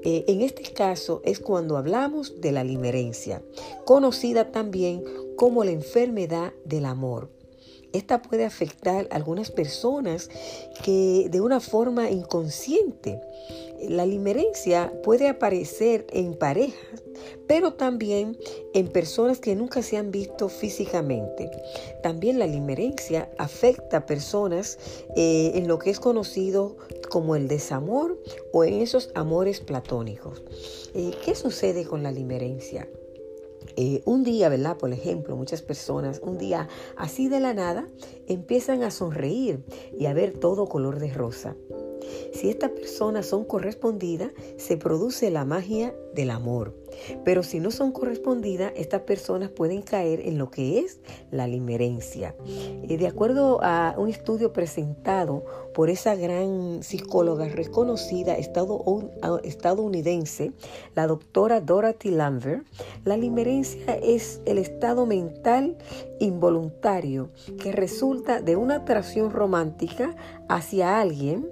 Eh, 0.04 0.24
en 0.26 0.42
este 0.42 0.62
caso 0.72 1.22
es 1.24 1.38
cuando 1.38 1.76
hablamos 1.76 2.40
de 2.40 2.52
la 2.52 2.64
limerencia, 2.64 3.42
conocida 3.84 4.50
también 4.50 5.04
como 5.36 5.64
la 5.64 5.70
enfermedad 5.70 6.52
del 6.64 6.84
amor. 6.84 7.30
Esta 7.92 8.20
puede 8.20 8.44
afectar 8.44 9.08
a 9.10 9.16
algunas 9.16 9.50
personas 9.50 10.28
que 10.84 11.28
de 11.30 11.40
una 11.40 11.60
forma 11.60 12.10
inconsciente. 12.10 13.20
La 13.80 14.06
limerencia 14.06 14.92
puede 15.02 15.28
aparecer 15.28 16.06
en 16.10 16.34
parejas, 16.34 17.02
pero 17.46 17.74
también 17.74 18.36
en 18.74 18.88
personas 18.88 19.38
que 19.38 19.54
nunca 19.54 19.82
se 19.82 19.96
han 19.96 20.10
visto 20.10 20.48
físicamente. 20.48 21.50
También 22.02 22.38
la 22.38 22.46
limerencia 22.46 23.30
afecta 23.38 23.98
a 23.98 24.06
personas 24.06 24.78
eh, 25.16 25.52
en 25.54 25.68
lo 25.68 25.78
que 25.78 25.90
es 25.90 26.00
conocido 26.00 26.76
como 27.10 27.36
el 27.36 27.48
desamor 27.48 28.20
o 28.52 28.64
en 28.64 28.74
esos 28.74 29.10
amores 29.14 29.60
platónicos. 29.60 30.42
Eh, 30.94 31.12
¿Qué 31.24 31.34
sucede 31.34 31.84
con 31.84 32.02
la 32.02 32.12
limerencia? 32.12 32.88
Eh, 33.76 34.02
un 34.04 34.24
día, 34.24 34.48
¿verdad? 34.48 34.76
Por 34.76 34.92
ejemplo, 34.92 35.36
muchas 35.36 35.62
personas, 35.62 36.20
un 36.22 36.36
día 36.36 36.68
así 36.96 37.28
de 37.28 37.40
la 37.40 37.54
nada, 37.54 37.88
empiezan 38.26 38.82
a 38.82 38.90
sonreír 38.90 39.64
y 39.96 40.06
a 40.06 40.14
ver 40.14 40.32
todo 40.32 40.66
color 40.66 40.98
de 40.98 41.12
rosa. 41.12 41.56
Si 42.32 42.48
estas 42.48 42.70
personas 42.70 43.26
son 43.26 43.44
correspondidas, 43.44 44.32
se 44.56 44.76
produce 44.76 45.30
la 45.30 45.44
magia 45.44 45.94
del 46.14 46.30
amor. 46.30 46.74
Pero 47.24 47.42
si 47.42 47.60
no 47.60 47.70
son 47.70 47.92
correspondidas, 47.92 48.72
estas 48.76 49.02
personas 49.02 49.50
pueden 49.50 49.82
caer 49.82 50.20
en 50.20 50.38
lo 50.38 50.50
que 50.50 50.80
es 50.80 51.00
la 51.30 51.46
limerencia. 51.46 52.34
Eh, 52.46 52.96
de 52.96 53.06
acuerdo 53.06 53.60
a 53.62 53.94
un 53.96 54.08
estudio 54.08 54.52
presentado 54.52 55.44
por 55.74 55.90
esa 55.90 56.14
gran 56.14 56.82
psicóloga 56.82 57.48
reconocida 57.48 58.34
estadounidense, 58.34 60.52
la 60.94 61.06
doctora 61.06 61.60
Dorothy 61.60 62.10
Lambert, 62.10 62.66
la 63.04 63.16
limerencia 63.16 63.94
es 63.96 64.40
el 64.44 64.58
estado 64.58 65.06
mental 65.06 65.76
involuntario 66.18 67.30
que 67.60 67.72
resulta 67.72 68.40
de 68.40 68.56
una 68.56 68.76
atracción 68.76 69.30
romántica 69.30 70.16
hacia 70.48 71.00
alguien 71.00 71.48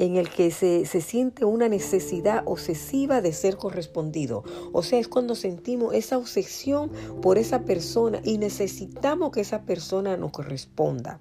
en 0.00 0.16
el 0.16 0.30
que 0.30 0.50
se, 0.50 0.86
siente 0.86 1.44
una 1.44 1.68
necesidad 1.68 2.42
obsesiva 2.46 3.20
de 3.20 3.34
ser 3.34 3.58
correspondido. 3.58 4.44
O 4.72 4.82
sea, 4.82 4.98
es 4.98 5.08
cuando 5.08 5.34
sentimos 5.34 5.92
esa 5.92 6.16
obsesión 6.16 6.90
por 7.20 7.36
esa 7.36 7.66
persona 7.66 8.22
y 8.24 8.38
necesitamos 8.38 9.30
que 9.30 9.42
esa 9.42 9.62
persona 9.64 10.16
nos 10.16 10.32
corresponda. 10.32 11.20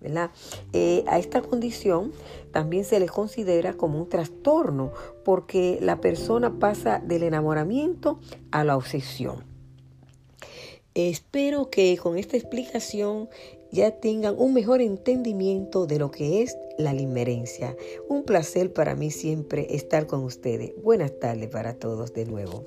¿verdad? 0.00 0.30
Eh, 0.72 1.04
a 1.08 1.18
esta 1.18 1.42
condición 1.42 2.12
también 2.52 2.84
se 2.84 3.00
le 3.00 3.08
considera 3.08 3.74
como 3.74 3.98
un 3.98 4.08
trastorno 4.08 4.92
porque 5.24 5.78
la 5.82 6.00
persona 6.00 6.58
pasa 6.60 7.02
del 7.04 7.24
enamoramiento 7.24 8.20
a 8.52 8.62
la 8.62 8.76
obsesión. 8.76 9.44
Espero 10.94 11.68
que 11.68 11.98
con 11.98 12.16
esta 12.16 12.36
explicación 12.36 13.28
ya 13.72 13.90
tengan 13.92 14.34
un 14.38 14.54
mejor 14.54 14.80
entendimiento 14.80 15.86
de 15.86 15.98
lo 15.98 16.10
que 16.10 16.42
es 16.42 16.56
la 16.78 16.92
limerencia. 16.92 17.76
Un 18.08 18.24
placer 18.24 18.72
para 18.72 18.94
mí 18.94 19.10
siempre 19.10 19.74
estar 19.74 20.06
con 20.06 20.24
ustedes. 20.24 20.72
Buenas 20.82 21.18
tardes 21.18 21.48
para 21.48 21.74
todos 21.74 22.12
de 22.12 22.26
nuevo. 22.26 22.66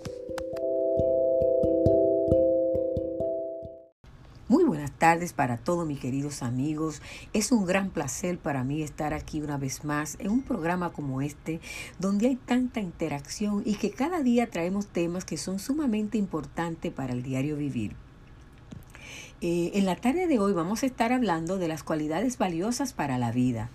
Muy 4.49 4.65
buenas 4.65 4.91
tardes 4.99 5.33
para 5.33 5.57
todos 5.57 5.87
mis 5.87 5.99
queridos 5.99 6.43
amigos. 6.43 7.01
Es 7.33 7.51
un 7.51 7.65
gran 7.65 7.89
placer 7.89 8.37
para 8.37 8.63
mí 8.63 8.83
estar 8.83 9.13
aquí 9.13 9.41
una 9.41 9.57
vez 9.57 9.83
más 9.83 10.15
en 10.19 10.29
un 10.29 10.43
programa 10.43 10.91
como 10.91 11.21
este, 11.21 11.59
donde 11.97 12.27
hay 12.27 12.35
tanta 12.35 12.79
interacción 12.79 13.63
y 13.65 13.75
que 13.75 13.89
cada 13.89 14.21
día 14.21 14.49
traemos 14.49 14.87
temas 14.87 15.25
que 15.25 15.37
son 15.37 15.57
sumamente 15.59 16.17
importantes 16.17 16.91
para 16.91 17.13
el 17.13 17.23
diario 17.23 17.55
vivir. 17.55 17.95
Eh, 19.45 19.77
en 19.77 19.85
la 19.85 19.97
tarde 19.97 20.25
de 20.27 20.39
hoy 20.39 20.53
vamos 20.53 20.83
a 20.83 20.85
estar 20.85 21.11
hablando 21.11 21.57
de 21.57 21.67
las 21.67 21.83
cualidades 21.83 22.37
valiosas 22.37 22.93
para 22.93 23.17
la 23.17 23.33
vida. 23.33 23.69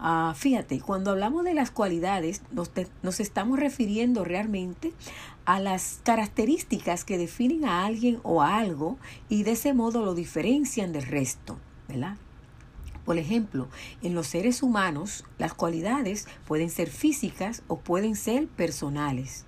Ah, 0.00 0.34
fíjate, 0.36 0.80
cuando 0.80 1.12
hablamos 1.12 1.44
de 1.44 1.54
las 1.54 1.70
cualidades, 1.70 2.42
nos, 2.50 2.72
nos, 3.04 3.20
estamos 3.20 3.60
refiriendo 3.60 4.24
realmente 4.24 4.92
a 5.44 5.60
las 5.60 6.00
características 6.02 7.04
que 7.04 7.18
definen 7.18 7.66
a 7.66 7.86
alguien 7.86 8.18
o 8.24 8.42
a 8.42 8.58
algo 8.58 8.98
y 9.28 9.44
de 9.44 9.52
ese 9.52 9.74
modo 9.74 10.04
lo 10.04 10.16
diferencian 10.16 10.92
del 10.92 11.06
resto, 11.06 11.56
¿verdad? 11.86 12.16
Por 13.08 13.16
ejemplo, 13.16 13.68
en 14.02 14.14
los 14.14 14.26
seres 14.26 14.62
humanos 14.62 15.24
las 15.38 15.54
cualidades 15.54 16.28
pueden 16.46 16.68
ser 16.68 16.90
físicas 16.90 17.62
o 17.66 17.78
pueden 17.78 18.14
ser 18.16 18.48
personales 18.48 19.46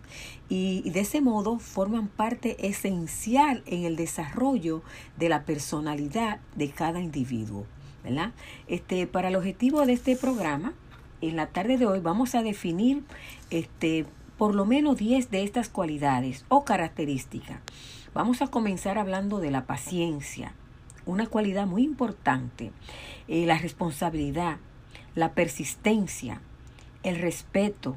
y 0.49 0.89
de 0.89 1.01
ese 1.01 1.21
modo 1.21 1.59
forman 1.59 2.09
parte 2.09 2.67
esencial 2.67 3.63
en 3.67 3.85
el 3.85 3.97
desarrollo 3.97 4.83
de 5.19 5.29
la 5.29 5.45
personalidad 5.45 6.41
de 6.57 6.71
cada 6.71 7.01
individuo. 7.01 7.67
¿verdad? 8.03 8.33
Este, 8.67 9.07
para 9.07 9.29
el 9.29 9.37
objetivo 9.37 9.85
de 9.85 9.93
este 9.93 10.17
programa, 10.17 10.73
en 11.21 11.37
la 11.37 11.49
tarde 11.49 11.77
de 11.77 11.85
hoy 11.85 12.01
vamos 12.01 12.35
a 12.35 12.43
definir 12.43 13.03
este, 13.51 14.07
por 14.39 14.55
lo 14.55 14.65
menos 14.65 14.97
10 14.97 15.31
de 15.31 15.43
estas 15.43 15.69
cualidades 15.69 16.47
o 16.49 16.65
características. 16.65 17.61
Vamos 18.15 18.41
a 18.41 18.47
comenzar 18.47 18.97
hablando 18.97 19.39
de 19.39 19.51
la 19.51 19.67
paciencia, 19.67 20.55
una 21.11 21.27
cualidad 21.27 21.67
muy 21.67 21.83
importante, 21.83 22.73
eh, 23.29 23.47
la 23.47 23.59
responsabilidad, 23.59 24.59
la 25.15 25.35
persistencia, 25.35 26.41
el 27.03 27.17
respeto, 27.17 27.97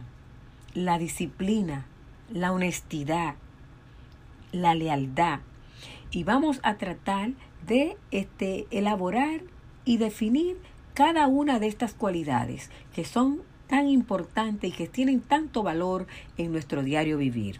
la 0.73 0.97
disciplina, 0.97 1.85
la 2.29 2.51
honestidad, 2.51 3.35
la 4.51 4.75
lealtad. 4.75 5.39
Y 6.11 6.23
vamos 6.23 6.59
a 6.63 6.77
tratar 6.77 7.31
de 7.65 7.97
este, 8.11 8.67
elaborar 8.71 9.41
y 9.85 9.97
definir 9.97 10.57
cada 10.93 11.27
una 11.27 11.59
de 11.59 11.67
estas 11.67 11.93
cualidades 11.93 12.69
que 12.93 13.05
son 13.05 13.41
tan 13.67 13.87
importantes 13.87 14.69
y 14.69 14.73
que 14.73 14.87
tienen 14.87 15.21
tanto 15.21 15.63
valor 15.63 16.07
en 16.37 16.51
nuestro 16.51 16.83
diario 16.83 17.17
vivir. 17.17 17.59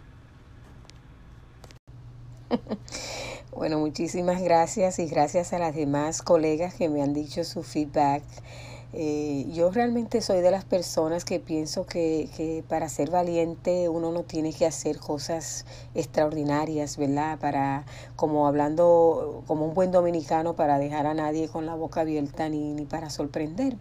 Bueno, 3.54 3.78
muchísimas 3.78 4.42
gracias 4.42 4.98
y 4.98 5.06
gracias 5.06 5.52
a 5.52 5.60
las 5.60 5.76
demás 5.76 6.22
colegas 6.22 6.74
que 6.74 6.88
me 6.88 7.02
han 7.02 7.14
dicho 7.14 7.44
su 7.44 7.62
feedback. 7.62 8.24
Eh, 8.92 9.46
yo 9.52 9.70
realmente 9.70 10.20
soy 10.22 10.40
de 10.40 10.50
las 10.50 10.64
personas 10.64 11.24
que 11.24 11.38
pienso 11.38 11.86
que, 11.86 12.28
que, 12.36 12.64
para 12.68 12.88
ser 12.88 13.10
valiente 13.10 13.88
uno 13.88 14.10
no 14.10 14.24
tiene 14.24 14.52
que 14.52 14.66
hacer 14.66 14.98
cosas 14.98 15.66
extraordinarias, 15.94 16.96
¿verdad? 16.96 17.38
Para, 17.38 17.84
como 18.16 18.48
hablando 18.48 19.44
como 19.46 19.66
un 19.66 19.74
buen 19.74 19.92
dominicano, 19.92 20.54
para 20.54 20.80
dejar 20.80 21.06
a 21.06 21.14
nadie 21.14 21.48
con 21.48 21.64
la 21.64 21.76
boca 21.76 22.00
abierta 22.00 22.48
ni, 22.48 22.74
ni 22.74 22.86
para 22.86 23.08
sorprender. 23.08 23.76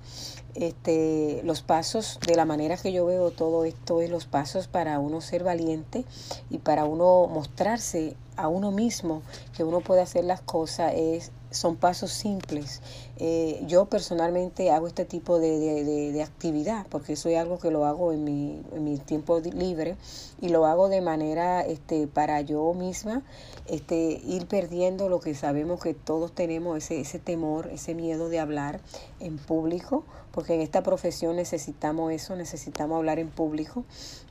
Este, 0.54 1.42
los 1.44 1.64
pasos, 1.64 2.20
de 2.28 2.36
la 2.36 2.46
manera 2.46 2.78
que 2.78 2.92
yo 2.92 3.08
veo 3.08 3.32
todo 3.32 3.66
esto, 3.66 4.02
es 4.02 4.12
los 4.12 4.28
pasos 4.28 4.68
para 4.68 5.00
uno 5.00 5.20
ser 5.20 5.44
valiente 5.44 6.06
y 6.52 6.60
para 6.60 6.86
uno 6.86 7.26
mostrarse 7.26 8.16
a 8.38 8.48
uno 8.48 8.72
mismo 8.72 9.22
que 9.56 9.64
uno 9.64 9.82
puede 9.82 10.02
hacer 10.02 10.26
las 10.26 10.42
cosas 10.42 10.94
es 10.96 11.32
son 11.54 11.76
pasos 11.76 12.12
simples. 12.12 12.82
Eh, 13.18 13.64
yo 13.68 13.86
personalmente 13.86 14.72
hago 14.72 14.88
este 14.88 15.06
tipo 15.06 15.40
de, 15.40 15.60
de, 15.60 16.12
de, 16.12 16.24
actividad 16.24 16.88
porque 16.90 17.14
eso 17.14 17.30
es 17.30 17.38
algo 17.38 17.60
que 17.60 17.70
lo 17.70 17.86
hago 17.86 18.12
en 18.12 18.24
mi, 18.24 18.62
en 18.74 18.84
mi 18.84 18.98
tiempo 18.98 19.40
libre 19.40 19.96
y 20.42 20.50
lo 20.50 20.66
hago 20.66 20.90
de 20.90 21.00
manera 21.02 21.62
este, 21.62 22.08
para 22.08 22.42
yo 22.42 22.74
misma 22.74 23.22
este, 23.68 24.20
ir 24.26 24.48
perdiendo 24.48 25.10
lo 25.10 25.20
que 25.20 25.36
sabemos 25.36 25.80
que 25.80 25.94
todos 25.94 26.34
tenemos, 26.34 26.78
ese, 26.78 27.00
ese 27.00 27.20
temor, 27.20 27.70
ese 27.72 27.94
miedo 27.94 28.30
de 28.30 28.40
hablar 28.40 28.82
en 29.24 29.38
público, 29.38 30.04
porque 30.32 30.54
en 30.54 30.62
esta 30.62 30.84
profesión 30.84 31.36
necesitamos 31.38 32.12
eso, 32.12 32.36
necesitamos 32.36 32.98
hablar 32.98 33.20
en 33.20 33.30
público. 33.30 33.86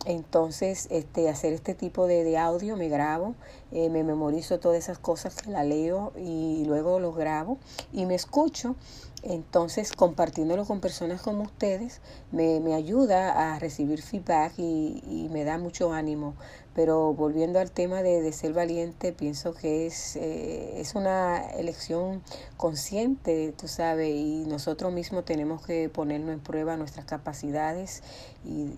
Entonces, 0.05 0.87
este, 0.91 1.29
hacer 1.29 1.53
este 1.53 1.75
tipo 1.75 2.07
de, 2.07 2.25
de 2.25 2.39
audio, 2.39 2.77
me 2.77 2.89
grabo, 2.89 3.35
eh, 3.71 3.89
me 3.89 4.05
memorizo 4.05 4.61
todas 4.61 4.79
esas 4.79 4.99
cosas 4.99 5.35
que 5.35 5.51
la 5.51 5.65
leo 5.65 6.13
y 6.17 6.65
luego 6.67 7.01
lo 7.01 7.13
grabo 7.13 7.59
y 7.93 8.07
me 8.07 8.15
escucho. 8.15 8.77
Entonces, 9.23 9.93
compartiéndolo 9.93 10.65
con 10.65 10.81
personas 10.81 11.23
como 11.23 11.45
ustedes 11.45 12.01
me, 12.33 12.59
me 12.59 12.75
ayuda 12.75 13.55
a 13.55 13.59
recibir 13.61 14.03
feedback 14.03 14.55
y, 14.59 15.29
me 15.31 15.45
da 15.45 15.59
mucho 15.59 15.93
ánimo. 15.93 16.35
Pero 16.75 17.13
volviendo 17.13 17.59
al 17.59 17.71
tema 17.71 18.03
de, 18.03 18.23
de 18.23 18.33
ser 18.33 18.53
valiente, 18.53 19.13
pienso 19.13 19.55
que 19.55 19.87
es, 19.87 20.17
eh, 20.17 20.81
es 20.81 20.95
una 20.95 21.51
elección 21.53 22.23
consciente, 22.57 23.53
tú 23.57 23.69
sabes, 23.69 24.15
y 24.15 24.45
nosotros 24.47 24.93
mismos 24.93 25.25
tenemos 25.25 25.65
que 25.65 25.89
ponernos 25.89 26.33
en 26.33 26.41
prueba 26.41 26.77
nuestras 26.77 27.05
capacidades 27.05 28.03
y 28.45 28.71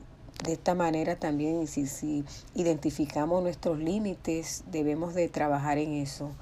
de 0.42 0.52
esta 0.52 0.74
manera 0.74 1.16
también, 1.16 1.66
si, 1.66 1.86
si 1.86 2.24
identificamos 2.54 3.42
nuestros 3.42 3.78
límites, 3.78 4.64
debemos 4.70 5.14
de 5.14 5.28
trabajar 5.28 5.78
en 5.78 5.94
eso. 5.94 6.32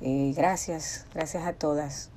Eh, 0.00 0.32
gracias, 0.34 1.06
gracias 1.14 1.44
a 1.44 1.52
todas. 1.52 2.11